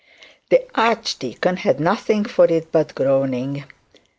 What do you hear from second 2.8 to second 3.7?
groaning.